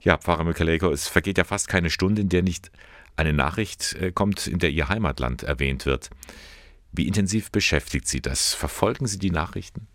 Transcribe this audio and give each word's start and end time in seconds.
Ja, 0.00 0.16
Pfarrer 0.16 0.44
Mikaleko, 0.44 0.90
es 0.90 1.08
vergeht 1.08 1.38
ja 1.38 1.44
fast 1.44 1.68
keine 1.68 1.90
Stunde, 1.90 2.22
in 2.22 2.28
der 2.28 2.42
nicht 2.42 2.70
eine 3.16 3.32
Nachricht 3.32 3.94
äh, 3.94 4.12
kommt, 4.12 4.46
in 4.46 4.58
der 4.58 4.70
Ihr 4.70 4.88
Heimatland 4.88 5.42
erwähnt 5.42 5.84
wird. 5.86 6.10
Wie 6.92 7.06
intensiv 7.06 7.50
beschäftigt 7.50 8.08
Sie 8.08 8.20
das? 8.20 8.54
Verfolgen 8.54 9.06
Sie 9.06 9.18
die 9.18 9.30
Nachrichten? 9.30 9.86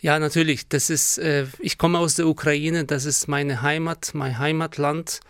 Ja, 0.00 0.18
natürlich. 0.18 0.68
Das 0.68 0.90
ist, 0.90 1.18
äh, 1.18 1.46
ich 1.60 1.78
komme 1.78 1.98
aus 1.98 2.16
der 2.16 2.26
Ukraine, 2.26 2.84
das 2.84 3.04
ist 3.04 3.28
meine 3.28 3.62
Heimat, 3.62 4.10
mein 4.14 4.38
Heimatland. 4.38 5.20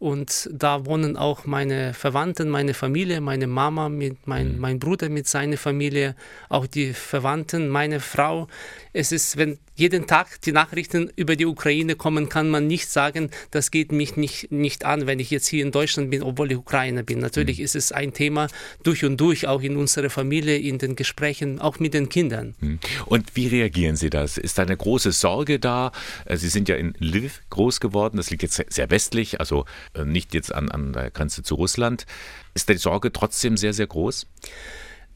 Und 0.00 0.48
da 0.50 0.86
wohnen 0.86 1.18
auch 1.18 1.44
meine 1.44 1.92
Verwandten, 1.92 2.48
meine 2.48 2.72
Familie, 2.72 3.20
meine 3.20 3.46
Mama, 3.46 3.90
mit 3.90 4.26
mein, 4.26 4.54
mhm. 4.54 4.58
mein 4.58 4.78
Bruder 4.78 5.10
mit 5.10 5.28
seiner 5.28 5.58
Familie, 5.58 6.16
auch 6.48 6.66
die 6.66 6.94
Verwandten, 6.94 7.68
meine 7.68 8.00
Frau. 8.00 8.48
Es 8.94 9.12
ist, 9.12 9.36
wenn 9.36 9.58
jeden 9.74 10.06
Tag 10.06 10.40
die 10.42 10.52
Nachrichten 10.52 11.10
über 11.16 11.36
die 11.36 11.44
Ukraine 11.44 11.96
kommen, 11.96 12.28
kann 12.30 12.48
man 12.48 12.66
nicht 12.66 12.88
sagen, 12.88 13.30
das 13.50 13.70
geht 13.70 13.92
mich 13.92 14.16
nicht, 14.16 14.50
nicht 14.50 14.84
an, 14.84 15.06
wenn 15.06 15.18
ich 15.18 15.30
jetzt 15.30 15.46
hier 15.46 15.64
in 15.64 15.70
Deutschland 15.70 16.10
bin, 16.10 16.22
obwohl 16.22 16.50
ich 16.52 16.58
Ukrainer 16.58 17.02
bin. 17.02 17.18
Natürlich 17.18 17.58
mhm. 17.58 17.64
ist 17.64 17.76
es 17.76 17.92
ein 17.92 18.14
Thema 18.14 18.48
durch 18.82 19.04
und 19.04 19.18
durch, 19.18 19.46
auch 19.48 19.62
in 19.62 19.76
unserer 19.76 20.08
Familie, 20.10 20.56
in 20.56 20.78
den 20.78 20.96
Gesprächen, 20.96 21.60
auch 21.60 21.78
mit 21.78 21.92
den 21.92 22.08
Kindern. 22.08 22.54
Mhm. 22.60 22.78
Und 23.04 23.36
wie 23.36 23.48
reagieren 23.48 23.96
Sie 23.96 24.10
das? 24.10 24.38
Ist 24.38 24.58
da 24.58 24.62
eine 24.62 24.76
große 24.76 25.12
Sorge 25.12 25.58
da? 25.58 25.92
Äh, 26.24 26.36
Sie 26.36 26.48
sind 26.48 26.68
ja 26.68 26.76
in 26.76 26.94
Lviv 26.98 27.40
groß 27.50 27.80
geworden, 27.80 28.16
das 28.16 28.30
liegt 28.30 28.42
jetzt 28.42 28.62
sehr 28.68 28.90
westlich, 28.90 29.40
also 29.40 29.64
nicht 30.04 30.34
jetzt 30.34 30.54
an, 30.54 30.70
an 30.70 30.92
der 30.92 31.10
Grenze 31.10 31.42
zu 31.42 31.54
Russland. 31.54 32.06
Ist 32.54 32.68
die 32.68 32.76
Sorge 32.76 33.12
trotzdem 33.12 33.56
sehr, 33.56 33.72
sehr 33.72 33.86
groß? 33.86 34.26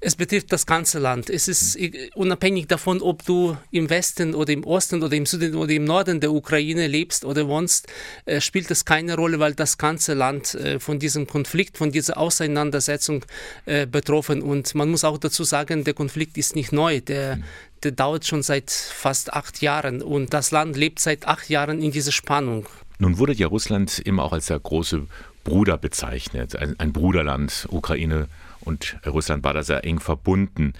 Es 0.06 0.16
betrifft 0.16 0.52
das 0.52 0.66
ganze 0.66 0.98
Land. 0.98 1.30
Es 1.30 1.48
ist 1.48 1.78
unabhängig 2.14 2.66
davon, 2.66 3.00
ob 3.00 3.24
du 3.24 3.56
im 3.70 3.88
Westen 3.88 4.34
oder 4.34 4.52
im 4.52 4.62
Osten 4.64 5.02
oder 5.02 5.16
im 5.16 5.24
Süden 5.24 5.54
oder 5.54 5.72
im 5.72 5.84
Norden 5.84 6.20
der 6.20 6.30
Ukraine 6.30 6.86
lebst 6.88 7.24
oder 7.24 7.48
wohnst, 7.48 7.88
äh, 8.26 8.42
spielt 8.42 8.70
es 8.70 8.84
keine 8.84 9.16
Rolle, 9.16 9.38
weil 9.38 9.54
das 9.54 9.78
ganze 9.78 10.12
Land 10.12 10.56
äh, 10.56 10.78
von 10.78 10.98
diesem 10.98 11.26
Konflikt, 11.26 11.78
von 11.78 11.90
dieser 11.90 12.18
Auseinandersetzung 12.18 13.24
äh, 13.64 13.86
betroffen. 13.86 14.42
Und 14.42 14.74
man 14.74 14.90
muss 14.90 15.04
auch 15.04 15.16
dazu 15.16 15.42
sagen, 15.42 15.84
der 15.84 15.94
Konflikt 15.94 16.36
ist 16.36 16.54
nicht 16.54 16.70
neu. 16.70 17.00
Der, 17.00 17.38
der 17.82 17.92
dauert 17.92 18.26
schon 18.26 18.42
seit 18.42 18.70
fast 18.70 19.32
acht 19.32 19.62
Jahren 19.62 20.02
und 20.02 20.34
das 20.34 20.50
Land 20.50 20.76
lebt 20.76 20.98
seit 20.98 21.26
acht 21.26 21.48
Jahren 21.48 21.80
in 21.80 21.92
dieser 21.92 22.12
Spannung. 22.12 22.66
Nun 22.98 23.18
wurde 23.18 23.32
ja 23.32 23.48
Russland 23.48 23.98
immer 23.98 24.22
auch 24.22 24.32
als 24.32 24.46
der 24.46 24.58
große 24.58 25.06
Bruder 25.42 25.76
bezeichnet, 25.76 26.56
ein, 26.56 26.78
ein 26.78 26.92
Bruderland, 26.92 27.66
Ukraine 27.70 28.28
und 28.60 28.96
Russland 29.06 29.44
war 29.44 29.52
da 29.52 29.62
sehr 29.62 29.84
eng 29.84 30.00
verbunden. 30.00 30.72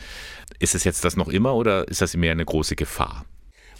Ist 0.59 0.75
es 0.75 0.85
jetzt 0.85 1.05
das 1.05 1.17
noch 1.17 1.29
immer 1.29 1.55
oder 1.55 1.87
ist 1.89 2.01
das 2.01 2.17
mehr 2.17 2.33
eine 2.33 2.45
große 2.45 2.77
Gefahr? 2.77 3.25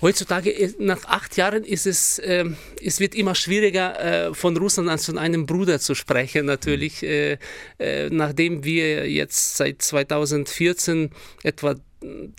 Heutzutage, 0.03 0.75
nach 0.81 1.05
acht 1.07 1.37
Jahren, 1.37 1.65
ist 1.65 1.87
es, 1.87 2.19
äh, 2.19 2.45
es 2.83 3.01
wird 3.01 3.15
immer 3.15 3.35
schwieriger, 3.35 4.29
äh, 4.29 4.35
von 4.35 4.57
Russland 4.57 4.91
als 4.91 5.07
von 5.07 5.17
einem 5.17 5.47
Bruder 5.47 5.81
zu 5.81 5.95
sprechen. 5.95 6.45
Natürlich, 6.45 7.01
mhm. 7.01 7.09
äh, 7.09 7.39
äh 7.79 8.11
nachdem 8.11 8.65
wir 8.65 9.11
jetzt 9.11 9.57
seit 9.57 9.81
2014 9.81 11.11
etwa 11.43 11.77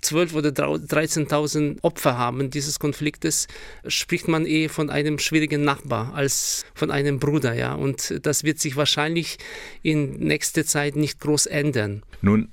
12.000 0.02 0.34
oder 0.34 0.50
13.000 0.50 1.78
Opfer 1.82 2.16
haben 2.16 2.50
dieses 2.50 2.78
Konfliktes, 2.78 3.48
spricht 3.86 4.28
man 4.28 4.46
eher 4.46 4.70
von 4.70 4.90
einem 4.90 5.18
schwierigen 5.18 5.62
Nachbar 5.62 6.14
als 6.14 6.64
von 6.74 6.90
einem 6.90 7.18
Bruder. 7.18 7.54
Ja? 7.54 7.74
Und 7.74 8.20
das 8.22 8.44
wird 8.44 8.58
sich 8.58 8.76
wahrscheinlich 8.76 9.38
in 9.82 10.18
nächster 10.18 10.64
Zeit 10.64 10.96
nicht 10.96 11.20
groß 11.20 11.46
ändern. 11.46 12.02
Nun 12.22 12.52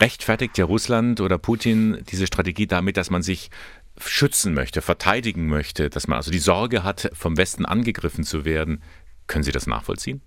rechtfertigt 0.00 0.58
ja 0.58 0.64
Russland 0.64 1.20
oder 1.20 1.38
Putin 1.38 2.02
diese 2.10 2.26
Strategie 2.26 2.66
damit, 2.66 2.96
dass 2.96 3.10
man 3.10 3.22
sich 3.22 3.50
schützen 3.98 4.54
möchte, 4.54 4.82
verteidigen 4.82 5.46
möchte, 5.46 5.90
dass 5.90 6.08
man 6.08 6.16
also 6.16 6.30
die 6.30 6.38
Sorge 6.38 6.82
hat, 6.82 7.10
vom 7.14 7.36
Westen 7.36 7.64
angegriffen 7.64 8.24
zu 8.24 8.44
werden. 8.44 8.82
Können 9.26 9.44
Sie 9.44 9.52
das 9.52 9.66
nachvollziehen? 9.66 10.20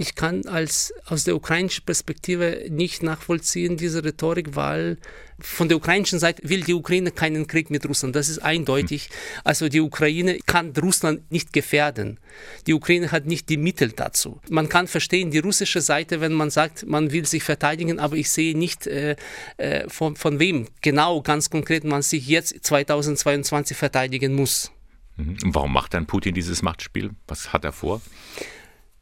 Ich 0.00 0.14
kann 0.14 0.46
als, 0.46 0.94
aus 1.06 1.24
der 1.24 1.34
ukrainischen 1.34 1.84
Perspektive 1.84 2.66
nicht 2.70 3.02
nachvollziehen, 3.02 3.76
diese 3.76 4.04
Rhetorik, 4.04 4.54
weil 4.54 4.96
von 5.40 5.66
der 5.66 5.76
ukrainischen 5.76 6.20
Seite 6.20 6.48
will 6.48 6.62
die 6.62 6.74
Ukraine 6.74 7.10
keinen 7.10 7.48
Krieg 7.48 7.68
mit 7.68 7.84
Russland. 7.84 8.14
Das 8.14 8.28
ist 8.28 8.38
eindeutig. 8.38 9.10
Also 9.42 9.68
die 9.68 9.80
Ukraine 9.80 10.38
kann 10.46 10.72
Russland 10.80 11.32
nicht 11.32 11.52
gefährden. 11.52 12.20
Die 12.68 12.74
Ukraine 12.74 13.10
hat 13.10 13.26
nicht 13.26 13.48
die 13.48 13.56
Mittel 13.56 13.90
dazu. 13.90 14.40
Man 14.48 14.68
kann 14.68 14.86
verstehen 14.86 15.32
die 15.32 15.40
russische 15.40 15.80
Seite, 15.80 16.20
wenn 16.20 16.32
man 16.32 16.50
sagt, 16.50 16.86
man 16.86 17.10
will 17.10 17.26
sich 17.26 17.42
verteidigen, 17.42 17.98
aber 17.98 18.14
ich 18.14 18.30
sehe 18.30 18.56
nicht, 18.56 18.86
äh, 18.86 19.16
äh 19.56 19.88
von, 19.88 20.14
von 20.14 20.38
wem 20.38 20.68
genau 20.80 21.22
ganz 21.22 21.50
konkret 21.50 21.82
man 21.82 22.02
sich 22.02 22.28
jetzt 22.28 22.54
2022 22.64 23.76
verteidigen 23.76 24.36
muss. 24.36 24.70
Mhm. 25.16 25.38
Warum 25.42 25.72
macht 25.72 25.94
dann 25.94 26.06
Putin 26.06 26.34
dieses 26.34 26.62
Machtspiel? 26.62 27.10
Was 27.26 27.52
hat 27.52 27.64
er 27.64 27.72
vor? 27.72 28.00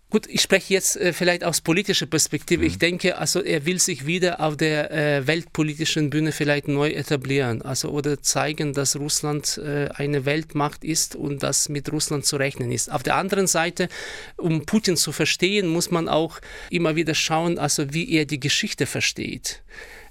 Gut, 0.09 0.29
ich 0.29 0.41
spreche 0.41 0.73
jetzt 0.73 0.97
äh, 0.97 1.13
vielleicht 1.13 1.43
aus 1.43 1.61
politischer 1.61 2.07
Perspektive. 2.07 2.61
Mhm. 2.61 2.67
Ich 2.69 2.79
denke, 2.79 3.19
also 3.19 3.43
er 3.43 3.67
will 3.67 3.81
sich 3.81 4.07
wieder 4.07 4.41
auf 4.41 4.57
der 4.57 4.93
äh, 4.93 5.27
weltpolitischen 5.27 6.11
Bühne 6.11 6.31
vielleicht 6.31 6.69
neu 6.69 6.91
etablieren, 6.91 7.61
also 7.63 7.91
oder 7.91 8.23
zeigen, 8.23 8.73
dass 8.73 8.95
Russland 8.95 9.59
äh, 9.59 9.89
eine 9.95 10.25
Weltmacht 10.25 10.85
ist 10.85 11.17
und 11.17 11.43
dass 11.43 11.69
mit 11.69 11.91
Russland 11.91 12.25
zu 12.25 12.37
rechnen 12.37 12.71
ist. 12.71 12.91
Auf 12.93 13.03
der 13.03 13.17
anderen 13.17 13.49
Seite, 13.49 13.89
um 14.37 14.65
Putin 14.65 14.97
zu 14.97 15.11
verstehen, 15.11 15.67
muss 15.67 15.91
man 15.91 16.09
auch 16.09 16.39
immer 16.71 16.95
wieder 16.95 17.15
schauen, 17.15 17.59
also 17.59 17.93
wie 17.93 18.09
er 18.13 18.27
die 18.27 18.39
Geschichte 18.39 18.87
versteht. 18.87 19.63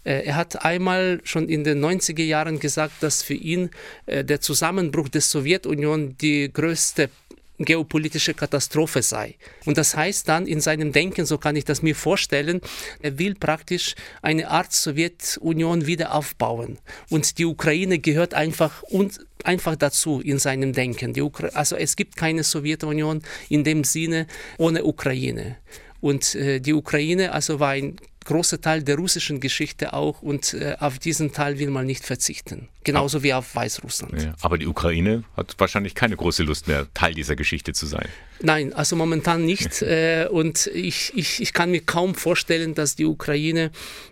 Äh, 0.03 0.25
er 0.25 0.35
hat 0.35 0.63
einmal 0.63 1.21
schon 1.23 1.49
in 1.49 1.63
den 1.63 1.83
90er 1.83 2.23
Jahren 2.23 2.59
gesagt, 2.59 3.01
dass 3.01 3.23
für 3.23 3.33
ihn 3.33 3.71
äh, 4.07 4.25
der 4.25 4.41
Zusammenbruch 4.41 5.07
der 5.07 5.21
Sowjetunion 5.21 6.17
die 6.17 6.51
größte 6.51 7.09
geopolitische 7.57 8.33
Katastrophe 8.33 9.01
sei. 9.01 9.35
Und 9.65 9.77
das 9.77 9.95
heißt 9.95 10.27
dann 10.27 10.47
in 10.47 10.61
seinem 10.61 10.91
Denken, 10.91 11.25
so 11.25 11.37
kann 11.37 11.55
ich 11.55 11.65
das 11.65 11.81
mir 11.81 11.95
vorstellen, 11.95 12.61
er 13.01 13.17
will 13.17 13.35
praktisch 13.35 13.95
eine 14.21 14.49
Art 14.49 14.73
Sowjetunion 14.73 15.87
wieder 15.87 16.13
aufbauen. 16.13 16.79
Und 17.09 17.37
die 17.37 17.45
Ukraine 17.45 17.99
gehört 17.99 18.33
einfach 18.33 18.83
und 18.83 19.19
einfach 19.43 19.75
dazu 19.75 20.21
in 20.21 20.39
seinem 20.39 20.73
Denken. 20.73 21.13
also 21.53 21.75
es 21.75 21.95
gibt 21.95 22.15
keine 22.15 22.43
Sowjetunion 22.43 23.21
in 23.49 23.63
dem 23.63 23.83
Sinne 23.83 24.27
ohne 24.57 24.83
Ukraine. 24.83 25.57
Und 26.01 26.35
äh, 26.35 26.59
die 26.59 26.73
Ukraine 26.73 27.31
also 27.31 27.59
war 27.59 27.69
ein 27.69 27.95
großer 28.25 28.59
Teil 28.59 28.83
der 28.83 28.97
russischen 28.97 29.39
Geschichte 29.39 29.93
auch 29.93 30.21
und 30.21 30.53
äh, 30.53 30.75
auf 30.79 30.99
diesen 30.99 31.31
Teil 31.31 31.59
will 31.59 31.69
man 31.69 31.85
nicht 31.85 32.05
verzichten. 32.05 32.67
Genauso 32.83 33.23
wie 33.23 33.33
auf 33.33 33.55
Weißrussland. 33.55 34.21
Ja, 34.21 34.35
aber 34.41 34.59
die 34.59 34.67
Ukraine 34.67 35.23
hat 35.35 35.55
wahrscheinlich 35.57 35.95
keine 35.95 36.15
große 36.15 36.43
Lust 36.43 36.67
mehr, 36.67 36.85
Teil 36.93 37.15
dieser 37.15 37.35
Geschichte 37.35 37.73
zu 37.73 37.87
sein. 37.87 38.07
Nein, 38.41 38.73
also 38.73 38.95
momentan 38.95 39.43
nicht. 39.43 39.81
äh, 39.81 40.27
und 40.29 40.67
ich, 40.67 41.11
ich, 41.15 41.41
ich 41.41 41.53
kann 41.53 41.71
mir 41.71 41.81
kaum 41.81 42.13
vorstellen, 42.13 42.75
dass 42.75 42.95
die 42.95 43.05
Ukraine 43.05 43.71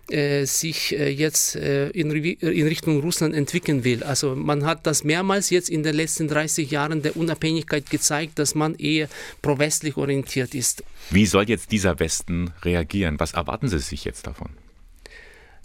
äh, 0.10 0.46
sich 0.46 0.98
äh, 0.98 1.10
jetzt 1.10 1.56
äh, 1.56 1.90
in, 1.90 2.12
in 2.12 2.68
Richtung 2.68 3.02
Russland 3.02 3.36
entwickeln 3.36 3.84
will. 3.84 4.04
Also 4.04 4.36
man 4.36 4.66
hat 4.66 4.88
das 4.88 5.04
mehrmals 5.04 5.52
jetzt 5.52 5.70
in 5.70 5.84
den 5.84 5.96
letzten 5.96 6.28
30 6.28 6.72
Jahren 6.72 7.04
der 7.04 7.16
Unabhängigkeit 7.16 7.90
gezeigt, 7.90 8.40
dass 8.40 8.56
man 8.56 8.76
eher 8.76 9.08
pro-westlich 9.42 9.98
orientiert 9.98 10.56
ist. 10.56 10.84
Wie 11.12 11.26
soll 11.26 11.48
jetzt 11.48 11.72
dieser 11.72 12.00
Westen 12.00 12.52
reagieren? 12.64 13.20
Was 13.20 13.34
erwarten 13.34 13.68
Sie 13.68 13.80
sich 13.80 14.03
jetzt 14.06 14.28
davon? 14.28 14.50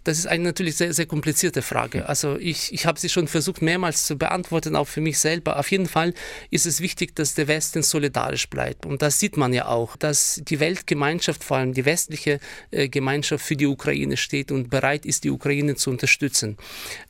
Das 0.09 0.19
ist 0.19 0.27
eine 0.27 0.45
natürlich 0.45 0.77
sehr, 0.77 0.95
sehr 0.95 1.05
komplizierte 1.05 1.61
Frage. 1.61 2.09
Also 2.09 2.39
ich, 2.39 2.73
ich 2.73 2.87
habe 2.87 2.99
sie 2.99 3.11
schon 3.11 3.29
versucht 3.29 3.61
mehrmals 3.61 4.07
zu 4.07 4.17
beantworten, 4.17 4.75
auch 4.75 4.87
für 4.87 5.03
mich 5.03 5.19
selber. 5.19 5.59
Auf 5.59 5.71
jeden 5.71 5.87
Fall 5.87 6.15
ist 6.51 6.65
es 6.65 6.81
wichtig, 6.81 7.15
dass 7.15 7.35
der 7.35 7.47
Westen 7.47 7.83
solidarisch 7.83 8.49
bleibt. 8.49 8.87
Und 8.87 9.03
das 9.03 9.19
sieht 9.19 9.37
man 9.37 9.53
ja 9.53 9.67
auch, 9.67 9.97
dass 9.97 10.41
die 10.49 10.61
Weltgemeinschaft, 10.61 11.45
vor 11.45 11.59
allem 11.59 11.75
die 11.75 11.85
westliche 11.85 12.41
äh, 12.71 12.89
Gemeinschaft 12.89 13.45
für 13.45 13.55
die 13.55 13.67
Ukraine 13.67 14.17
steht 14.17 14.51
und 14.51 14.71
bereit 14.71 15.05
ist, 15.05 15.25
die 15.25 15.31
Ukraine 15.31 15.75
zu 15.75 15.91
unterstützen. 15.91 16.57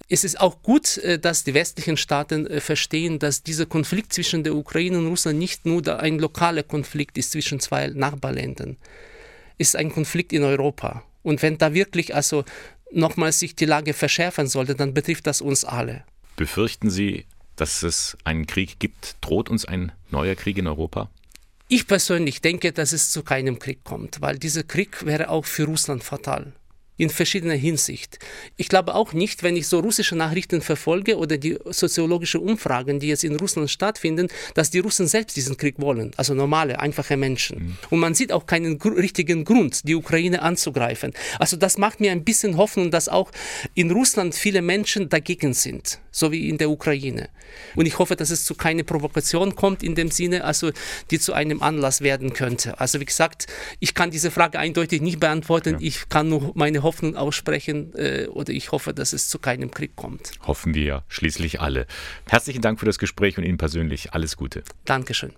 Es 0.09 0.25
ist 0.25 0.41
auch 0.41 0.63
gut, 0.63 0.99
äh, 0.99 1.21
dass 1.21 1.45
die 1.45 1.55
westlichen 1.55 1.99
Staaten 1.99 2.49
äh, 2.49 2.61
verstehen, 2.61 3.21
dass 3.21 3.45
dieser 3.45 3.67
Konflikt 3.67 4.13
zwischen 4.13 4.43
der 4.43 4.57
Ukraine 4.57 4.99
und 4.99 5.07
Russland 5.07 5.39
nicht 5.39 5.67
nur 5.67 6.01
ein 6.01 6.19
lokaler 6.19 6.65
Konflikt 6.65 7.17
ist 7.17 7.31
zwischen 7.31 7.61
zwei 7.61 7.87
Nachbarländern. 7.87 8.77
Es 9.57 9.69
ist 9.69 9.77
ein 9.77 9.93
Konflikt 9.93 10.33
in 10.33 10.43
Europa. 10.43 11.05
Und 11.23 11.43
wenn 11.43 11.59
da 11.59 11.75
wirklich 11.75 12.15
also 12.15 12.45
nochmals 12.91 13.41
sich 13.41 13.55
die 13.55 13.65
Lage 13.65 13.95
verschärfen 13.95 14.47
sollte, 14.47 14.75
dann 14.75 14.95
betrifft 14.95 15.27
das 15.27 15.41
uns 15.41 15.65
alle. 15.65 16.05
Befürchten 16.37 16.91
Sie, 16.91 17.27
dass 17.57 17.83
es 17.83 18.17
einen 18.25 18.47
Krieg 18.47 18.79
gibt? 18.79 19.17
Droht 19.21 19.49
uns 19.51 19.65
ein 19.65 19.93
neuer 20.11 20.35
Krieg 20.35 20.59
in 20.59 20.67
Europa? 20.67 21.11
Ich 21.69 21.87
persönlich 21.87 22.41
denke, 22.41 22.73
dass 22.73 22.93
es 22.93 23.11
zu 23.11 23.23
keinem 23.23 23.59
Krieg 23.59 23.85
kommt, 23.85 24.21
weil 24.23 24.39
dieser 24.39 24.63
Krieg 24.63 25.05
wäre 25.05 25.29
auch 25.29 25.45
für 25.45 25.65
Russland 25.65 26.03
fatal 26.03 26.55
in 26.99 27.09
verschiedener 27.09 27.55
Hinsicht. 27.55 28.19
Ich 28.57 28.69
glaube 28.69 28.95
auch 28.95 29.15
nicht, 29.15 29.43
wenn 29.43 29.57
ich 29.57 29.67
so 29.67 29.79
russische 29.81 30.17
Nachrichten 30.17 30.61
verfolge 30.61 31.17
oder 31.17 31.39
die 31.39 31.57
soziologische 31.65 32.41
Umfragen, 32.41 33.01
die 33.01 33.09
jetzt 33.09 33.25
in 33.25 33.37
Russland 33.37 33.71
stattfinden, 33.71 34.29
dass 34.55 34.71
die 34.71 34.81
Russen 34.81 35.07
selbst 35.07 35.37
diesen 35.37 35.57
Krieg 35.57 35.77
wollen, 35.79 36.11
also 36.17 36.35
normale, 36.35 36.81
einfache 36.81 37.17
Menschen. 37.17 37.59
Mhm. 37.59 37.77
Und 37.89 38.01
man 38.01 38.15
sieht 38.15 38.33
auch 38.33 38.45
keinen 38.45 38.79
gr 38.79 38.99
richtigen 38.99 39.45
Grund, 39.45 39.87
die 39.87 39.95
Ukraine 39.95 40.43
anzugreifen. 40.43 41.13
Also 41.39 41.57
das 41.57 41.79
macht 41.79 42.01
mir 42.01 42.11
ein 42.11 42.25
bisschen 42.25 42.57
Hoffnung, 42.57 42.91
dass 42.91 43.09
auch 43.09 43.31
in 43.75 43.91
Russland 43.91 44.35
viele 44.35 44.61
Menschen 44.61 45.09
dagegen 45.09 45.55
sind. 45.55 46.01
So 46.19 46.33
wie 46.33 46.49
in 46.49 46.59
der 46.59 46.71
Ukraine. 46.71 47.29
Und 47.75 47.87
ich 47.87 47.99
hoffe, 47.99 48.17
dass 48.17 48.31
es 48.31 48.45
zu 48.45 48.55
keine 48.55 48.85
Provokation 48.85 49.55
kommt 49.55 49.83
in 49.83 49.95
dem 49.95 50.11
Sinne, 50.11 50.45
also 50.45 50.71
die 51.11 51.19
zu 51.19 51.33
einem 51.33 51.63
Anlass 51.63 52.01
werden 52.01 52.33
könnte. 52.33 52.81
Also 52.81 53.01
wie 53.01 53.05
gesagt, 53.05 53.47
ich 53.79 53.95
kann 53.95 54.11
diese 54.11 54.31
Frage 54.31 54.59
eindeutig 54.59 55.01
nicht 55.01 55.21
beantworten. 55.21 55.75
Ja. 55.75 55.79
Ich 55.81 56.09
kann 56.09 56.29
nur 56.29 56.53
meine 56.55 56.83
Hoffnung 56.83 57.17
aussprechen 57.17 57.95
äh, 57.95 58.27
oder 58.27 58.53
ich 58.53 58.73
hoffe, 58.73 58.93
dass 58.93 59.13
es 59.13 59.29
zu 59.29 59.39
keinem 59.39 59.71
Krieg 59.71 59.97
kommt. 59.97 60.33
Hoffen 60.47 60.75
wir 60.75 61.05
schließlich 61.09 61.61
alle. 61.61 61.87
Herzlichen 62.29 62.63
Dank 62.63 62.81
für 62.81 62.87
das 62.87 62.99
Gespräch 62.99 63.39
und 63.39 63.45
Ihnen 63.45 63.59
persönlich 63.59 64.13
alles 64.13 64.37
Gute. 64.37 64.63
Dankeschön. 64.85 65.33